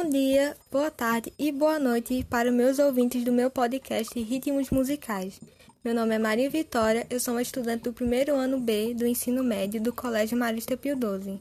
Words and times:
Bom 0.00 0.08
dia, 0.08 0.56
boa 0.70 0.92
tarde 0.92 1.32
e 1.36 1.50
boa 1.50 1.76
noite 1.76 2.24
para 2.30 2.52
meus 2.52 2.78
ouvintes 2.78 3.24
do 3.24 3.32
meu 3.32 3.50
podcast 3.50 4.16
Ritmos 4.16 4.70
Musicais. 4.70 5.40
Meu 5.84 5.92
nome 5.92 6.14
é 6.14 6.18
Maria 6.20 6.48
Vitória, 6.48 7.04
eu 7.10 7.18
sou 7.18 7.34
uma 7.34 7.42
estudante 7.42 7.82
do 7.82 7.92
primeiro 7.92 8.36
ano 8.36 8.60
B 8.60 8.94
do 8.94 9.04
ensino 9.04 9.42
médio 9.42 9.82
do 9.82 9.92
Colégio 9.92 10.38
Marista 10.38 10.76
Pio 10.76 10.94
XII. 10.94 11.40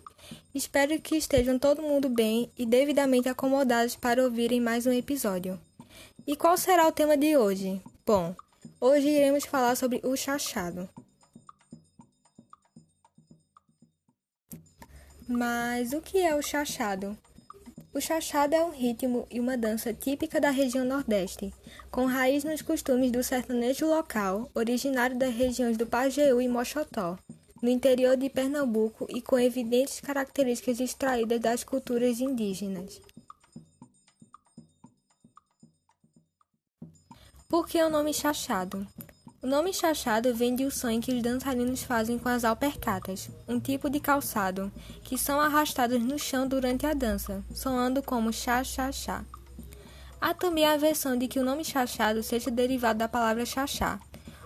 Espero 0.56 1.00
que 1.00 1.16
estejam 1.16 1.60
todo 1.60 1.84
mundo 1.84 2.10
bem 2.10 2.52
e 2.58 2.66
devidamente 2.66 3.30
acomodados 3.30 3.96
para 3.96 4.24
ouvirem 4.24 4.60
mais 4.60 4.88
um 4.88 4.92
episódio. 4.92 5.62
E 6.26 6.36
qual 6.36 6.58
será 6.58 6.88
o 6.88 6.92
tema 6.92 7.16
de 7.16 7.38
hoje? 7.38 7.80
Bom, 8.04 8.36
hoje 8.82 9.08
iremos 9.08 9.46
falar 9.46 9.76
sobre 9.76 10.02
o 10.04 10.16
chachado. 10.18 10.90
Mas 15.28 15.94
o 15.94 16.02
que 16.02 16.18
é 16.18 16.34
o 16.34 16.42
chachado? 16.42 17.16
O 17.98 18.00
chachado 18.00 18.54
é 18.54 18.64
um 18.64 18.70
ritmo 18.70 19.26
e 19.32 19.40
uma 19.40 19.58
dança 19.58 19.92
típica 19.92 20.40
da 20.40 20.52
região 20.52 20.86
Nordeste, 20.86 21.52
com 21.90 22.06
raiz 22.06 22.44
nos 22.44 22.62
costumes 22.62 23.12
do 23.12 23.24
sertanejo 23.24 23.88
local, 23.88 24.52
originário 24.54 25.18
das 25.18 25.34
regiões 25.34 25.78
do 25.78 25.88
Pajeú 25.88 26.40
e 26.40 26.48
Mochotó, 26.48 27.18
no 27.60 27.70
interior 27.70 28.16
de 28.16 28.30
Pernambuco 28.30 29.08
e 29.10 29.20
com 29.20 29.40
evidentes 29.40 30.00
características 30.00 30.80
extraídas 30.80 31.40
das 31.40 31.64
culturas 31.64 32.20
indígenas. 32.20 33.02
Por 37.50 37.66
que 37.68 37.82
o 37.82 37.90
nome 37.90 38.14
chachado? 38.14 38.86
O 39.48 39.50
nome 39.50 39.72
chachado 39.72 40.36
vem 40.36 40.54
do 40.54 40.70
som 40.70 41.00
que 41.00 41.14
os 41.14 41.24
dançarinos 41.24 41.82
fazem 41.82 42.20
com 42.20 42.28
as 42.28 42.44
alpercatas, 42.44 43.30
um 43.48 43.58
tipo 43.58 43.90
de 43.90 43.98
calçado, 43.98 44.70
que 45.06 45.18
são 45.18 45.40
arrastados 45.40 46.04
no 46.04 46.20
chão 46.20 46.46
durante 46.46 46.86
a 46.86 46.94
dança, 46.94 47.42
soando 47.56 48.04
como 48.04 48.34
chá-chá-chá. 48.34 49.24
Há 50.20 50.34
também 50.34 50.66
a 50.66 50.76
versão 50.76 51.18
de 51.18 51.30
que 51.30 51.40
o 51.40 51.46
nome 51.46 51.64
chachado 51.64 52.22
seja 52.22 52.52
derivado 52.52 53.00
da 53.00 53.08
palavra 53.08 53.46
chachá, 53.46 54.02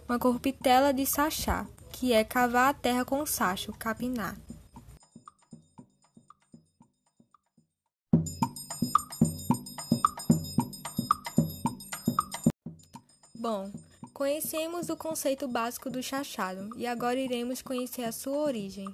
uma 0.07 0.19
corruptela 0.19 0.93
de 0.93 1.03
sachá, 1.07 1.65
que 1.91 2.13
é 2.13 2.23
cavar 2.23 2.69
a 2.69 2.73
terra 2.75 3.03
com 3.03 3.25
sacho, 3.25 3.73
capinar. 3.73 4.37
Bom, 13.33 13.71
Conhecemos 14.13 14.89
o 14.89 14.97
conceito 14.97 15.47
básico 15.47 15.89
do 15.89 16.03
chachado 16.03 16.69
e 16.77 16.85
agora 16.85 17.19
iremos 17.19 17.61
conhecer 17.61 18.03
a 18.03 18.11
sua 18.11 18.37
origem. 18.37 18.93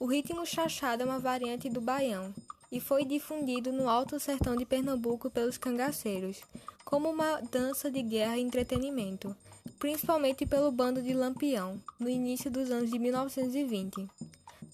O 0.00 0.06
ritmo 0.06 0.44
chachado 0.46 1.02
é 1.02 1.06
uma 1.06 1.18
variante 1.18 1.68
do 1.68 1.80
baião 1.80 2.34
e 2.72 2.80
foi 2.80 3.04
difundido 3.04 3.72
no 3.72 3.88
Alto 3.88 4.18
Sertão 4.18 4.56
de 4.56 4.64
Pernambuco 4.64 5.30
pelos 5.30 5.56
cangaceiros, 5.58 6.40
como 6.84 7.10
uma 7.10 7.40
dança 7.40 7.90
de 7.90 8.02
guerra 8.02 8.38
e 8.38 8.42
entretenimento, 8.42 9.36
principalmente 9.78 10.46
pelo 10.46 10.72
bando 10.72 11.02
de 11.02 11.12
Lampião, 11.12 11.80
no 11.98 12.08
início 12.08 12.50
dos 12.50 12.70
anos 12.70 12.90
de 12.90 12.98
1920. 12.98 14.08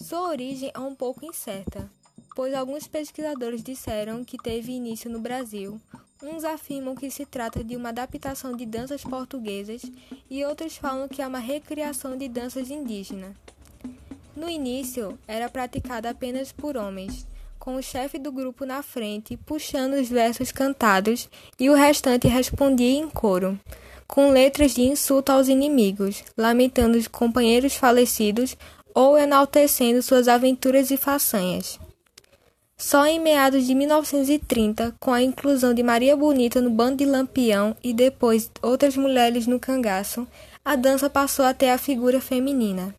Sua 0.01 0.29
origem 0.29 0.71
é 0.73 0.79
um 0.79 0.95
pouco 0.95 1.25
incerta, 1.25 1.91
pois 2.35 2.55
alguns 2.55 2.87
pesquisadores 2.87 3.63
disseram 3.63 4.25
que 4.25 4.39
teve 4.39 4.73
início 4.73 5.11
no 5.11 5.21
Brasil, 5.21 5.81
Uns 6.23 6.45
afirmam 6.45 6.95
que 6.95 7.11
se 7.11 7.27
trata 7.27 7.65
de 7.65 7.75
uma 7.75 7.89
adaptação 7.89 8.57
de 8.57 8.65
danças 8.65 9.03
portuguesas 9.03 9.83
e 10.31 10.45
outros 10.45 10.77
falam 10.77 11.09
que 11.09 11.21
é 11.21 11.27
uma 11.27 11.41
recriação 11.41 12.17
de 12.17 12.29
danças 12.29 12.71
indígenas. 12.71 13.35
No 14.37 14.49
início, 14.49 15.19
era 15.27 15.49
praticada 15.49 16.11
apenas 16.11 16.53
por 16.53 16.77
homens, 16.77 17.27
com 17.59 17.75
o 17.75 17.83
chefe 17.83 18.21
do 18.21 18.31
grupo 18.31 18.65
na 18.65 18.85
frente 18.85 19.37
puxando 19.37 19.95
os 19.95 20.09
versos 20.09 20.53
cantados 20.53 21.29
e 21.59 21.69
o 21.69 21.75
restante 21.75 22.29
respondia 22.29 23.01
em 23.01 23.11
coro, 23.11 23.59
com 24.07 24.31
letras 24.31 24.75
de 24.75 24.83
insulto 24.83 25.33
aos 25.33 25.49
inimigos, 25.49 26.23
lamentando 26.37 26.97
os 26.97 27.09
companheiros 27.09 27.75
falecidos 27.75 28.57
ou 28.95 29.19
enaltecendo 29.19 30.01
suas 30.03 30.29
aventuras 30.29 30.93
e 30.93 30.97
façanhas. 30.97 31.81
Só 32.83 33.07
em 33.07 33.21
meados 33.21 33.65
de 33.65 33.77
1930, 33.77 34.97
com 34.99 35.13
a 35.13 35.23
inclusão 35.23 35.73
de 35.73 35.85
Maria 35.85 36.17
Bonita 36.17 36.61
no 36.61 36.69
bando 36.69 36.97
de 36.97 37.07
Lampião 37.07 37.77
e 37.81 37.95
depois 37.95 38.51
outras 38.61 38.97
mulheres 38.97 39.47
no 39.47 39.61
cangaço, 39.61 40.27
a 40.65 40.75
dança 40.75 41.09
passou 41.09 41.45
a 41.45 41.55
ter 41.55 41.69
a 41.71 41.79
figura 41.79 42.21
feminina. 42.21 42.93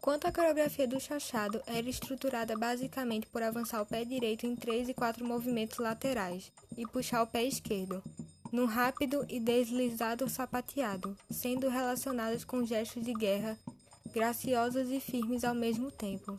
Quanto 0.00 0.28
à 0.28 0.32
coreografia 0.32 0.86
do 0.86 1.00
chachado, 1.00 1.60
era 1.66 1.90
estruturada 1.90 2.56
basicamente 2.56 3.26
por 3.26 3.42
avançar 3.42 3.82
o 3.82 3.86
pé 3.86 4.04
direito 4.04 4.46
em 4.46 4.54
três 4.54 4.88
e 4.88 4.94
quatro 4.94 5.26
movimentos 5.26 5.78
laterais 5.78 6.52
e 6.78 6.86
puxar 6.86 7.24
o 7.24 7.26
pé 7.26 7.42
esquerdo, 7.42 8.00
no 8.52 8.66
rápido 8.66 9.24
e 9.28 9.40
deslizado 9.40 10.28
sapateado, 10.28 11.16
sendo 11.30 11.68
relacionadas 11.68 12.44
com 12.44 12.64
gestos 12.64 13.04
de 13.04 13.12
guerra, 13.12 13.58
graciosos 14.12 14.90
e 14.90 15.00
firmes 15.00 15.44
ao 15.44 15.54
mesmo 15.54 15.90
tempo. 15.90 16.38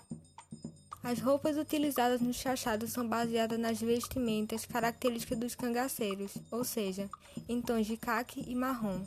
As 1.04 1.20
roupas 1.20 1.58
utilizadas 1.58 2.20
no 2.20 2.34
chachado 2.34 2.88
são 2.88 3.08
baseadas 3.08 3.60
nas 3.60 3.80
vestimentas 3.80 4.66
características 4.66 5.38
dos 5.38 5.56
cangaceiros, 5.56 6.34
ou 6.52 6.64
seja, 6.64 7.10
em 7.48 7.62
tons 7.62 7.88
de 7.88 7.96
caque 7.96 8.44
e 8.46 8.54
marrom, 8.54 9.02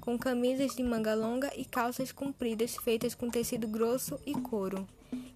com 0.00 0.18
camisas 0.18 0.74
de 0.74 0.82
manga 0.82 1.14
longa 1.14 1.52
e 1.56 1.64
calças 1.64 2.10
compridas 2.10 2.76
feitas 2.76 3.14
com 3.14 3.30
tecido 3.30 3.68
grosso 3.68 4.18
e 4.26 4.32
couro, 4.32 4.88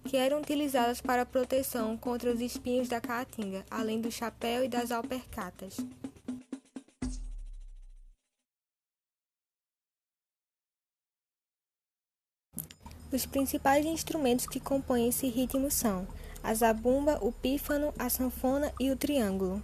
que 0.03 0.17
eram 0.17 0.41
utilizadas 0.41 0.99
para 0.99 1.25
proteção 1.25 1.95
contra 1.95 2.33
os 2.33 2.41
espinhos 2.41 2.89
da 2.89 2.99
caatinga, 2.99 3.63
além 3.69 4.01
do 4.01 4.11
chapéu 4.11 4.65
e 4.65 4.67
das 4.67 4.91
alpercatas. 4.91 5.77
Os 13.11 13.25
principais 13.25 13.85
instrumentos 13.85 14.45
que 14.45 14.59
compõem 14.59 15.09
esse 15.09 15.27
ritmo 15.27 15.71
são 15.71 16.07
a 16.43 16.53
zabumba, 16.53 17.17
o 17.21 17.31
pífano, 17.31 17.93
a 17.97 18.09
sanfona 18.09 18.71
e 18.79 18.91
o 18.91 18.95
triângulo. 18.95 19.63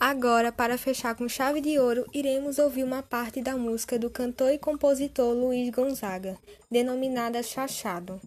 Agora, 0.00 0.52
para 0.52 0.76
fechar 0.76 1.14
com 1.14 1.28
chave 1.28 1.60
de 1.60 1.78
ouro, 1.78 2.04
iremos 2.12 2.58
ouvir 2.58 2.84
uma 2.84 3.02
parte 3.02 3.40
da 3.40 3.56
música 3.56 3.98
do 3.98 4.10
cantor 4.10 4.52
e 4.52 4.58
compositor 4.58 5.32
Luiz 5.32 5.70
Gonzaga, 5.70 6.36
denominada 6.70 7.42
Chachado. 7.42 8.20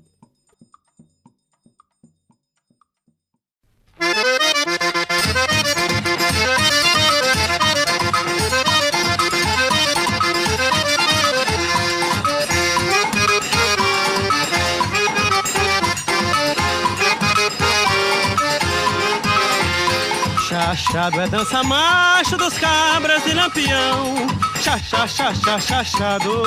Chachado 20.68 21.22
é 21.22 21.30
dança 21.30 21.64
macho 21.64 22.36
dos 22.36 22.58
cabras 22.58 23.24
de 23.24 23.34
lampião. 23.34 24.28
Chachá, 24.68 25.08
chachá, 25.08 25.60
chachado, 25.62 26.44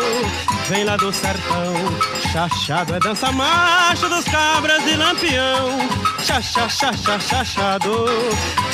vem 0.69 0.85
lá 0.85 0.95
do 0.99 1.11
sertão. 1.11 1.73
Chachado 2.31 2.95
é 2.95 3.01
dança 3.01 3.33
macho 3.33 4.11
dos 4.11 4.27
cabras 4.27 4.85
de 4.85 4.95
lampião. 4.95 5.79
Chachá, 6.23 6.69
chachá, 6.69 7.19
chachado, 7.19 8.05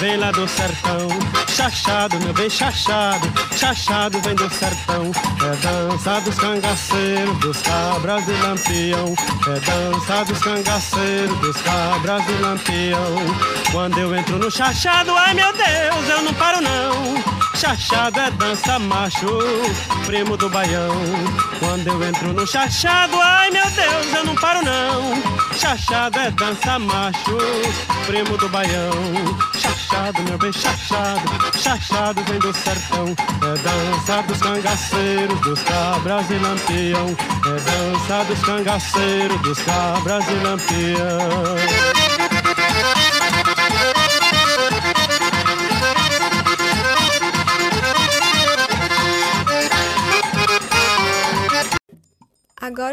vem 0.00 0.16
lá 0.16 0.32
do 0.32 0.48
sertão. 0.48 1.06
Chachado, 1.46 2.18
meu 2.24 2.34
bem 2.34 2.50
chachado, 2.50 3.32
chachado 3.56 4.20
vem 4.22 4.34
do 4.34 4.50
sertão. 4.50 5.12
É 5.40 5.56
dança 5.64 6.20
dos 6.22 6.34
cangaceiros, 6.34 7.38
dos 7.38 7.62
cabras 7.62 8.26
de 8.26 8.32
lampião. 8.32 9.14
É 9.46 9.60
dança 9.60 10.24
dos 10.24 10.38
cangaceiros, 10.40 11.38
dos 11.38 11.56
cabras 11.62 12.26
de 12.26 12.32
lampião. 12.32 13.16
Quando 13.70 13.96
eu 13.96 14.12
entro 14.16 14.38
no 14.38 14.50
chachado, 14.50 15.16
ai 15.16 15.34
meu 15.34 15.52
Deus, 15.52 16.08
eu 16.08 16.22
não 16.22 16.34
paro 16.34 16.60
não. 16.60 17.36
Chachado 17.56 18.20
é 18.20 18.30
dança 18.32 18.78
macho, 18.78 19.35
primo 20.06 20.36
do 20.36 20.48
baião. 20.48 20.94
Quando 21.58 21.86
eu 21.88 22.04
entro 22.04 22.32
no 22.32 22.46
chachado, 22.46 23.20
ai 23.20 23.50
meu 23.50 23.68
Deus, 23.70 24.14
eu 24.14 24.24
não 24.24 24.34
paro 24.34 24.62
não. 24.62 25.56
Chachado 25.58 26.18
é 26.18 26.30
dança 26.30 26.78
macho, 26.78 27.38
primo 28.06 28.36
do 28.36 28.48
baião. 28.48 28.92
Chachado, 29.58 30.22
meu 30.22 30.38
bem 30.38 30.52
chachado, 30.52 31.58
chachado 31.58 32.22
vem 32.24 32.38
do 32.38 32.52
sertão. 32.52 33.06
É 33.42 33.58
dança 33.58 34.22
dos 34.22 34.38
cangaceiros, 34.38 35.40
dos 35.40 35.62
cabras 35.62 36.30
e 36.30 36.34
lampião. 36.34 37.16
É 37.46 37.60
dança 37.60 38.24
dos 38.24 38.40
cangaceiros, 38.40 39.40
dos 39.42 39.58
cabras 39.60 40.24
e 40.28 40.34
lampião. 40.34 41.85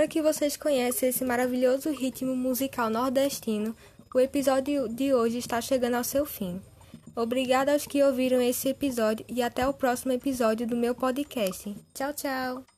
Agora 0.03 0.11
que 0.11 0.21
vocês 0.21 0.57
conhecem 0.57 1.07
esse 1.07 1.23
maravilhoso 1.23 1.89
ritmo 1.89 2.35
musical 2.35 2.89
nordestino, 2.89 3.73
o 4.13 4.19
episódio 4.19 4.89
de 4.89 5.13
hoje 5.13 5.37
está 5.37 5.61
chegando 5.61 5.93
ao 5.93 6.03
seu 6.03 6.25
fim. 6.25 6.61
Obrigada 7.15 7.71
aos 7.71 7.87
que 7.87 8.03
ouviram 8.03 8.41
esse 8.41 8.67
episódio 8.67 9.25
e 9.29 9.41
até 9.41 9.65
o 9.65 9.73
próximo 9.73 10.11
episódio 10.11 10.67
do 10.67 10.75
meu 10.75 10.93
podcast. 10.93 11.73
Tchau, 11.93 12.13
tchau! 12.13 12.72